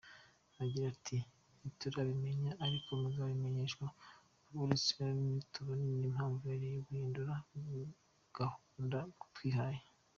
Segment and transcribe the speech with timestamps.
[0.61, 1.17] Agira ati
[1.57, 3.85] “Ntiturabimenya ariko muzabimenyeshwa
[4.43, 5.01] vuba uretse ko
[5.49, 7.33] ntabona n’impamvu Rayon yahindura
[8.35, 9.81] gahundatwihaye”.